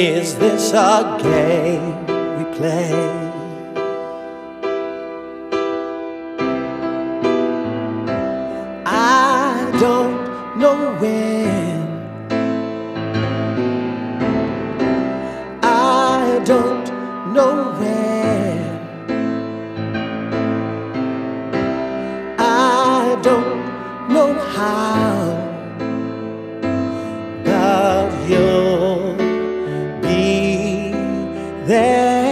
[0.00, 2.04] Is this a game
[2.36, 3.21] we play?
[31.66, 32.22] There.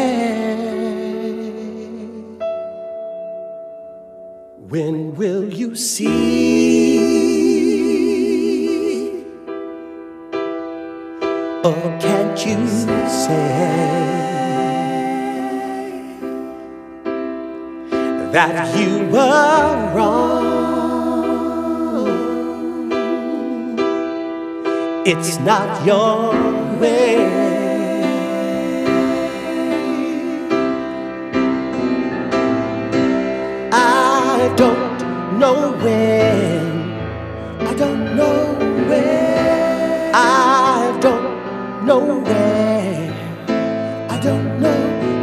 [4.68, 7.10] When will you see?
[11.64, 12.66] Or can't you
[13.08, 13.70] say
[18.32, 20.50] that you were wrong?
[25.06, 26.32] It's not your
[26.78, 27.49] way.
[35.40, 36.90] Know when.
[37.66, 38.54] I don't know
[38.88, 40.12] where.
[40.14, 43.12] I don't know where.
[44.10, 45.19] I don't know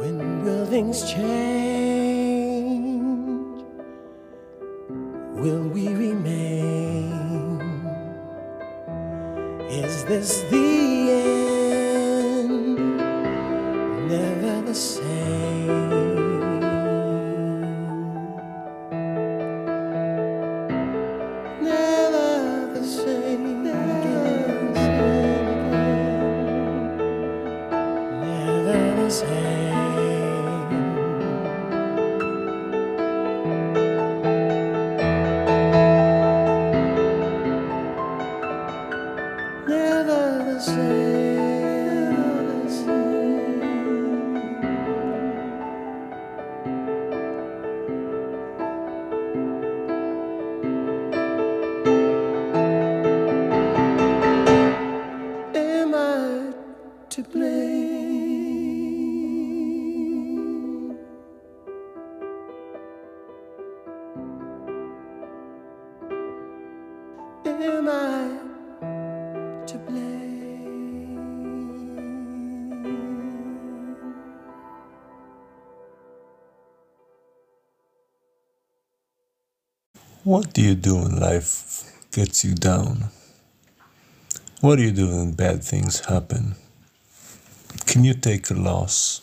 [0.00, 2.00] When will things change?
[5.42, 7.60] Will we remain?
[9.68, 10.59] Is this the
[80.30, 81.82] What do you do when life
[82.12, 83.10] gets you down?
[84.60, 86.54] What do you do when bad things happen?
[87.86, 89.22] Can you take a loss?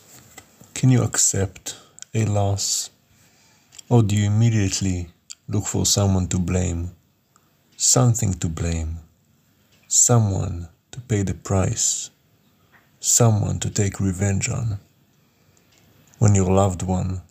[0.73, 1.77] Can you accept
[2.13, 2.89] a loss?
[3.87, 5.07] Or do you immediately
[5.47, 6.91] look for someone to blame,
[7.77, 8.97] something to blame,
[9.87, 12.09] someone to pay the price,
[12.99, 14.77] someone to take revenge on.
[16.19, 17.21] When your loved one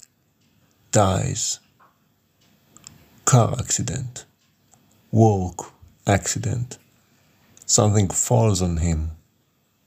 [0.93, 1.61] dies,
[3.27, 4.25] car accident,
[5.11, 5.73] work
[6.07, 6.79] accident,
[7.67, 9.11] something falls on him,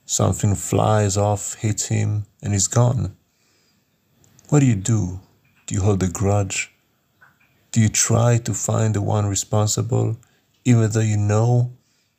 [0.06, 3.16] something flies off, hits him, and he's gone.
[4.50, 5.22] What do you do?
[5.66, 6.74] Do you hold a grudge?
[7.72, 10.18] Do you try to find the one responsible,
[10.66, 11.72] even though you know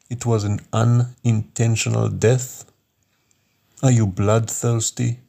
[0.08, 2.64] it was an unintentional death?
[3.82, 5.20] Are you bloodthirsty?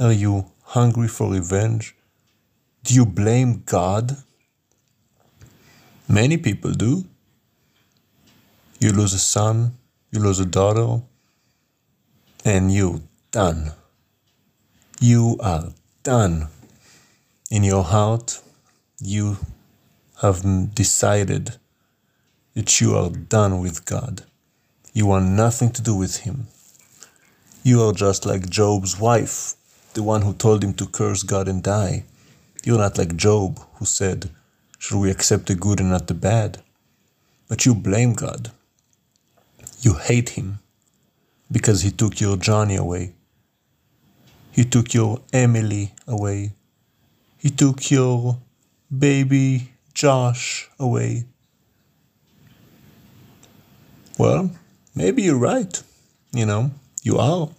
[0.00, 1.94] Are you hungry for revenge?
[2.82, 4.16] Do you blame God?
[6.08, 7.04] Many people do.
[8.80, 9.78] You lose a son,
[10.10, 11.02] you lose a daughter,
[12.44, 13.72] and you done.
[15.00, 15.72] You are
[16.02, 16.48] done.
[17.50, 18.40] In your heart,
[19.00, 19.36] you
[20.20, 21.56] have decided
[22.54, 24.24] that you are done with God.
[24.92, 26.48] You want nothing to do with Him.
[27.62, 29.54] You are just like Job's wife,
[29.94, 32.04] the one who told him to curse God and die.
[32.64, 34.30] You're not like Job, who said,
[34.82, 36.60] Should we accept the good and not the bad?
[37.46, 38.50] But you blame God.
[39.80, 40.58] You hate Him
[41.52, 43.12] because He took your Johnny away.
[44.50, 46.54] He took your Emily away.
[47.38, 48.38] He took your
[48.90, 51.26] baby Josh away.
[54.18, 54.50] Well,
[54.96, 55.80] maybe you're right.
[56.32, 56.72] You know,
[57.04, 57.50] you are.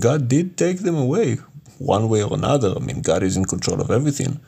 [0.00, 1.36] God did take them away
[1.78, 2.74] one way or another.
[2.74, 4.40] I mean, God is in control of everything.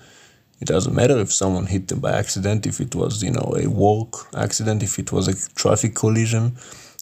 [0.60, 3.68] It doesn't matter if someone hit them by accident, if it was, you know, a
[3.68, 6.56] walk accident, if it was a traffic collision.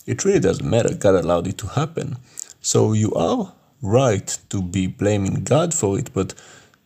[0.06, 0.94] It really doesn't matter.
[0.94, 2.17] God allowed it to happen.
[2.61, 6.35] So you are right to be blaming God for it, but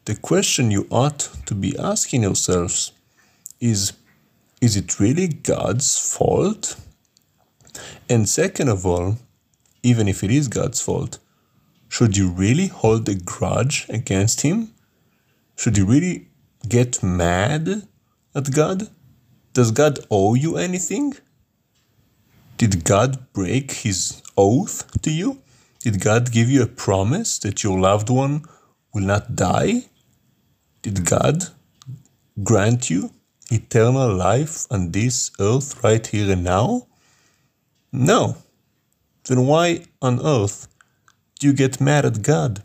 [0.05, 2.93] the question you ought to be asking yourselves
[3.61, 3.93] is
[4.61, 6.77] is it really God's fault?
[8.11, 9.17] And second of all,
[9.83, 11.19] even if it is God's fault,
[11.89, 14.75] should you really hold a grudge against Him?
[15.57, 16.29] Should you really
[16.69, 17.89] get mad
[18.35, 18.89] at God?
[19.53, 21.15] Does God owe you anything?
[22.57, 25.41] Did God break His oath to you?
[25.81, 28.45] Did God give you a promise that your loved one
[28.93, 29.85] will not die?
[30.83, 31.45] Did God
[32.43, 33.11] grant you
[33.51, 36.87] eternal life on this earth right here and now?
[37.93, 38.37] No.
[39.25, 40.69] Then why on earth
[41.39, 42.63] do you get mad at God?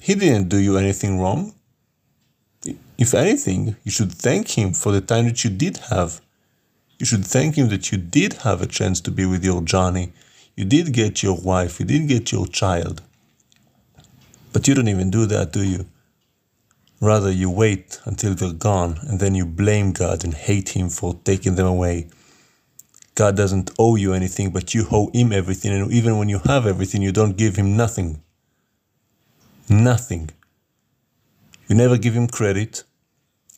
[0.00, 1.55] He didn't do you anything wrong.
[2.98, 6.20] If anything, you should thank Him for the time that you did have.
[6.98, 10.12] You should thank Him that you did have a chance to be with your Johnny.
[10.56, 13.02] You did get your wife, you did get your child.
[14.52, 15.86] But you don't even do that, do you?
[17.00, 21.14] Rather, you wait until they're gone and then you blame God and hate Him for
[21.24, 22.08] taking them away.
[23.14, 26.66] God doesn't owe you anything, but you owe Him everything, and even when you have
[26.66, 28.22] everything, you don't give Him nothing.
[29.68, 30.30] Nothing.
[31.68, 32.84] You never give Him credit,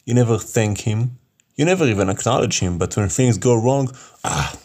[0.09, 1.19] you never thank Him,
[1.55, 3.91] you never even acknowledge Him, but when things go wrong,
[4.25, 4.59] ah,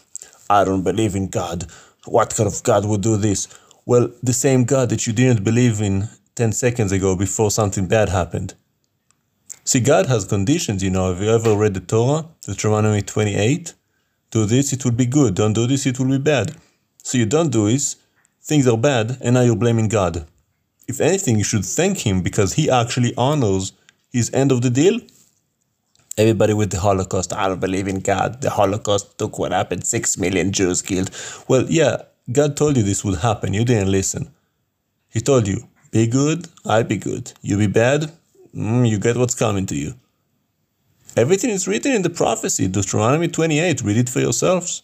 [0.48, 1.66] I don't believe in God.
[2.06, 3.46] What kind of God would do this?
[3.84, 8.08] Well, the same God that you didn't believe in 10 seconds ago before something bad
[8.08, 8.54] happened.
[9.64, 11.12] See, God has conditions, you know.
[11.12, 13.74] Have you ever read the Torah, Deuteronomy 28?
[14.30, 15.34] Do this, it will be good.
[15.34, 16.56] Don't do this, it will be bad.
[17.02, 17.96] So you don't do this,
[18.42, 20.26] things are bad, and now you're blaming God.
[20.88, 23.72] If anything, you should thank Him because He actually honors
[24.10, 25.00] His end of the deal.
[26.16, 28.40] Everybody with the Holocaust, I don't believe in God.
[28.40, 31.10] The Holocaust took what happened, six million Jews killed.
[31.48, 33.52] Well, yeah, God told you this would happen.
[33.52, 34.32] You didn't listen.
[35.08, 37.32] He told you, be good, I'll be good.
[37.42, 38.12] You be bad,
[38.54, 39.94] mm, you get what's coming to you.
[41.16, 43.82] Everything is written in the prophecy, Deuteronomy 28.
[43.82, 44.82] Read it for yourselves.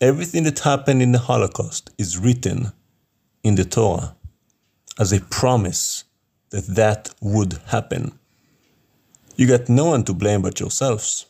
[0.00, 2.72] Everything that happened in the Holocaust is written
[3.44, 4.16] in the Torah
[4.98, 6.04] as a promise
[6.50, 8.18] that that would happen.
[9.38, 11.26] You got no one to blame but yourselves.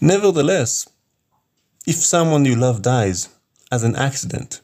[0.00, 0.88] Nevertheless,
[1.86, 3.28] if someone you love dies
[3.70, 4.62] as an accident,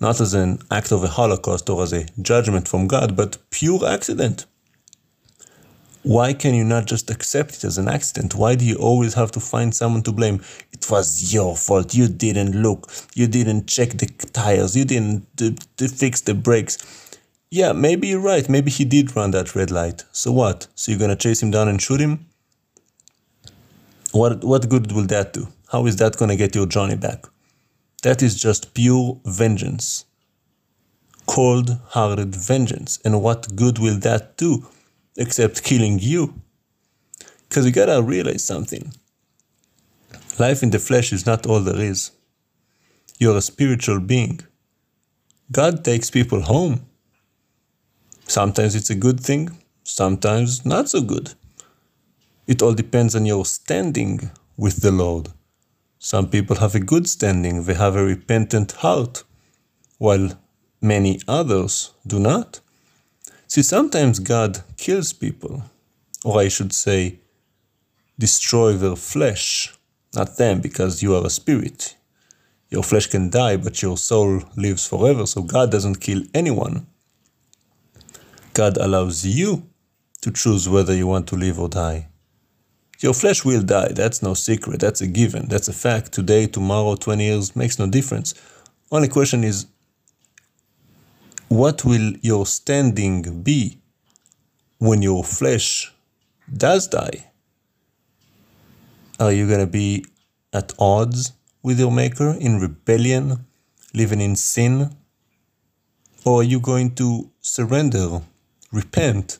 [0.00, 3.86] not as an act of a holocaust or as a judgment from God, but pure
[3.86, 4.46] accident,
[6.02, 8.34] why can you not just accept it as an accident?
[8.34, 10.40] Why do you always have to find someone to blame?
[10.72, 11.94] It was your fault.
[11.94, 12.90] You didn't look.
[13.14, 14.74] You didn't check the tires.
[14.74, 16.78] You didn't uh, d- fix the brakes.
[17.50, 18.48] Yeah, maybe you're right.
[18.48, 20.04] Maybe he did run that red light.
[20.12, 20.66] So what?
[20.74, 22.26] So you're gonna chase him down and shoot him?
[24.12, 25.48] What what good will that do?
[25.70, 27.26] How is that gonna get your Johnny back?
[28.02, 30.04] That is just pure vengeance.
[31.26, 32.98] Cold hearted vengeance.
[33.04, 34.66] And what good will that do
[35.16, 36.34] except killing you?
[37.48, 38.92] Because you gotta realize something.
[40.38, 42.10] Life in the flesh is not all there is.
[43.18, 44.40] You're a spiritual being.
[45.50, 46.85] God takes people home.
[48.36, 51.32] Sometimes it's a good thing, sometimes not so good.
[52.46, 55.30] It all depends on your standing with the Lord.
[55.98, 59.24] Some people have a good standing, they have a repentant heart,
[59.96, 60.38] while
[60.82, 62.60] many others do not.
[63.48, 65.62] See, sometimes God kills people,
[66.22, 67.20] or I should say,
[68.18, 69.74] destroy their flesh,
[70.14, 71.96] not them, because you are a spirit.
[72.68, 76.86] Your flesh can die, but your soul lives forever, so God doesn't kill anyone.
[78.56, 79.68] God allows you
[80.22, 82.08] to choose whether you want to live or die.
[83.00, 86.12] Your flesh will die, that's no secret, that's a given, that's a fact.
[86.12, 88.32] Today, tomorrow, 20 years makes no difference.
[88.90, 89.66] Only question is
[91.48, 93.78] what will your standing be
[94.78, 95.92] when your flesh
[96.50, 97.30] does die?
[99.20, 100.06] Are you going to be
[100.54, 101.32] at odds
[101.62, 103.44] with your Maker, in rebellion,
[103.92, 104.96] living in sin?
[106.24, 108.22] Or are you going to surrender,
[108.72, 109.38] repent,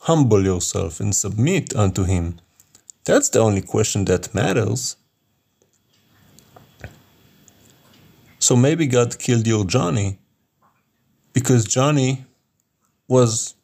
[0.00, 2.40] humble yourself, and submit unto Him?
[3.04, 4.96] That's the only question that matters.
[8.38, 10.18] So maybe God killed your Johnny
[11.32, 12.24] because Johnny
[13.08, 13.54] was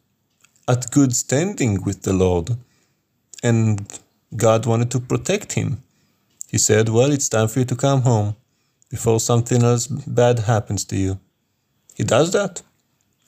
[0.67, 2.57] at good standing with the Lord
[3.43, 3.99] and
[4.35, 5.83] God wanted to protect him.
[6.49, 8.35] He said, Well, it's time for you to come home
[8.89, 11.19] before something else bad happens to you.
[11.95, 12.61] He does that.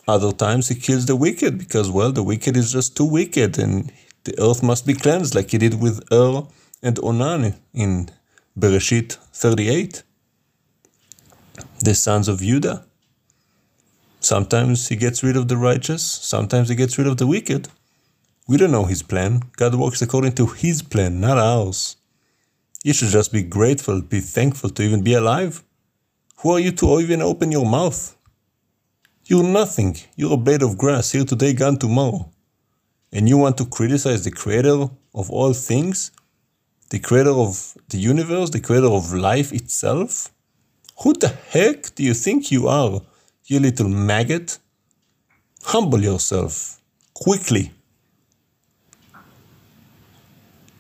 [0.08, 3.92] Other times he kills the wicked because, well, the wicked is just too wicked and
[4.24, 6.48] the earth must be cleansed like he did with Ur
[6.82, 8.10] and Onan in
[8.58, 10.04] Bereshit 38.
[11.84, 12.86] The sons of Judah.
[14.20, 17.68] Sometimes he gets rid of the righteous, sometimes he gets rid of the wicked.
[18.48, 19.44] We don't know his plan.
[19.58, 21.98] God works according to his plan, not ours.
[22.84, 25.64] You should just be grateful, be thankful to even be alive.
[26.38, 28.17] Who are you to even open your mouth?
[29.30, 29.98] You're nothing.
[30.16, 32.32] You're a blade of grass here today, gone tomorrow.
[33.12, 36.12] And you want to criticize the creator of all things?
[36.92, 38.52] The creator of the universe?
[38.52, 40.32] The creator of life itself?
[41.04, 43.02] Who the heck do you think you are,
[43.46, 44.60] you little maggot?
[45.64, 46.82] Humble yourself.
[47.14, 47.74] Quickly.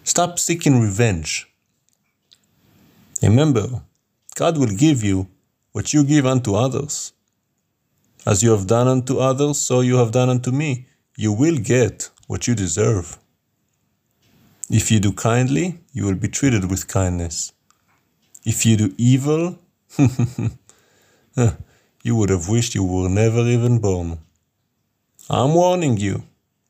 [0.05, 1.51] Stop seeking revenge.
[3.21, 3.81] Remember,
[4.35, 5.27] God will give you
[5.73, 7.11] what you give unto others.
[8.27, 10.85] As you have done unto others, so you have done unto me.
[11.15, 13.17] You will get what you deserve.
[14.69, 17.53] If you do kindly, you will be treated with kindness.
[18.43, 19.57] If you do evil,
[22.03, 24.19] you would have wished you were never even born.
[25.29, 26.23] I'm warning you.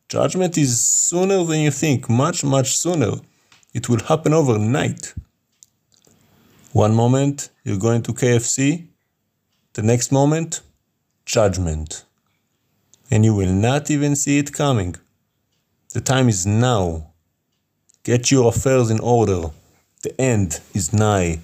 [0.09, 3.13] Judgment is sooner than you think, much, much sooner.
[3.73, 5.15] It will happen overnight.
[6.71, 8.89] One moment, you're going to KFC,
[9.73, 10.61] the next moment,
[11.27, 12.05] judgment.
[13.11, 14.95] And you will not even see it coming.
[15.93, 17.11] The time is now.
[18.03, 19.51] Get your affairs in order.
[20.03, 21.39] The end is nigh.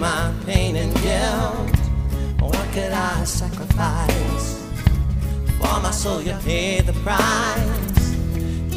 [0.00, 1.76] My pain and guilt.
[2.40, 4.66] What could I sacrifice?
[5.58, 8.16] For my soul, you paid the price.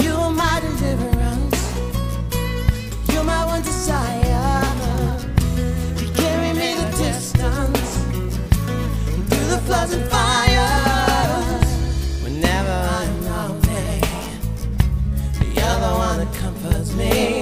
[0.04, 1.62] You are my deliverance.
[3.10, 4.66] You're my one desire.
[6.02, 7.92] You carry me the distance
[9.30, 11.70] through the floods and fires.
[12.22, 14.02] Whenever I'm lonely,
[15.56, 17.33] you're the one that comforts me.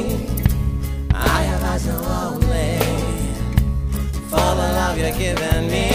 [4.92, 5.88] Love you're giving me.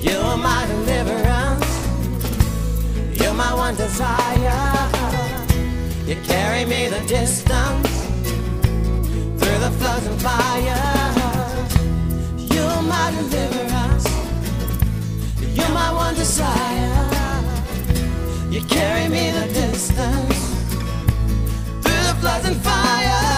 [0.00, 1.70] You are my deliverance.
[3.20, 4.88] You're my one desire.
[6.06, 7.90] You carry me the distance
[9.38, 11.72] through the floods and fires.
[12.52, 14.06] You're my deliverance.
[15.56, 17.08] You're my one desire.
[18.50, 20.38] You carry me the distance
[21.82, 23.29] through the floods and fires.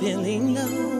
[0.00, 0.99] 别停留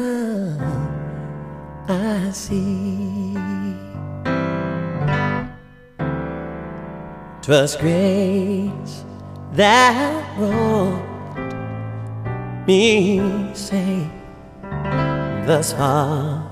[1.91, 3.33] así.
[7.41, 9.03] Twas grace
[9.53, 11.01] that brought
[12.67, 13.19] me
[13.53, 14.07] safe
[15.45, 16.47] thus far.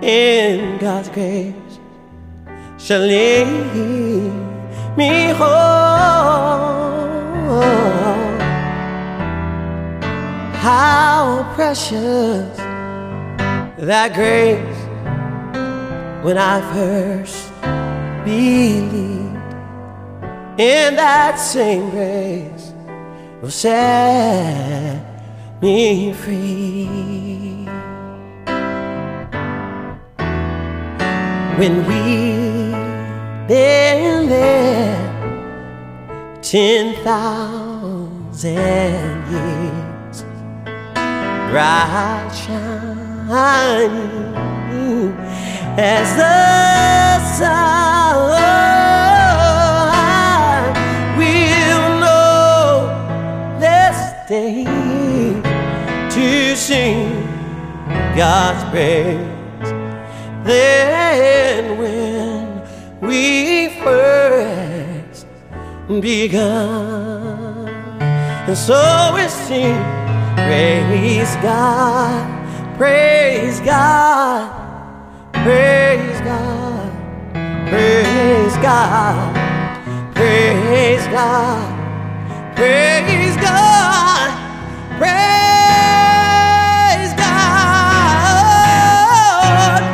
[0.00, 1.80] In God's grace
[2.78, 3.46] shall lead
[4.96, 5.48] me home.
[10.54, 12.67] How precious!
[13.86, 14.76] that grace
[16.24, 17.52] when I first
[18.24, 19.36] believed
[20.58, 22.72] in that same grace
[23.40, 25.00] will set
[25.62, 26.88] me free.
[31.56, 32.72] When we
[33.46, 34.98] been there
[36.42, 38.56] ten thousand
[39.30, 40.24] years,
[41.50, 42.87] bright shine
[45.76, 47.58] as the sun.
[51.18, 52.88] We'll know
[53.60, 54.64] this day
[56.10, 57.26] to sing
[58.16, 59.70] God's praise.
[60.44, 62.62] Then when
[63.00, 65.26] we first
[66.00, 67.68] begun,
[68.48, 69.76] and so we sing,
[70.36, 72.37] praise God,
[72.78, 74.50] praise God,
[75.32, 76.92] praise God,
[77.68, 79.34] praise God,
[80.14, 81.74] praise God,
[82.54, 84.30] praise God,
[84.96, 86.16] praise
[87.16, 87.18] God,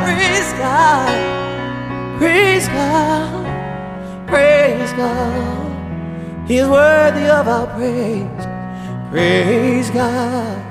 [0.05, 1.09] praise God,
[2.19, 3.45] praise God,
[4.27, 5.65] praise God.
[6.47, 8.45] He's worthy of our praise.
[9.09, 10.61] Praise God,